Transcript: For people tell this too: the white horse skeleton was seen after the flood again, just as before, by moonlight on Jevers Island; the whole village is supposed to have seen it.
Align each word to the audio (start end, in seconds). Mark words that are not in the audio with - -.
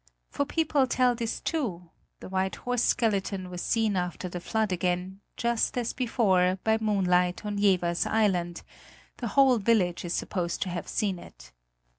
For 0.31 0.45
people 0.47 0.87
tell 0.87 1.13
this 1.13 1.39
too: 1.39 1.91
the 2.21 2.29
white 2.29 2.55
horse 2.55 2.81
skeleton 2.83 3.51
was 3.51 3.61
seen 3.61 3.95
after 3.95 4.27
the 4.27 4.39
flood 4.39 4.71
again, 4.71 5.19
just 5.37 5.77
as 5.77 5.93
before, 5.93 6.57
by 6.63 6.79
moonlight 6.81 7.45
on 7.45 7.59
Jevers 7.59 8.07
Island; 8.07 8.63
the 9.17 9.27
whole 9.37 9.59
village 9.59 10.03
is 10.03 10.15
supposed 10.15 10.59
to 10.63 10.69
have 10.69 10.87
seen 10.87 11.19
it. 11.19 11.51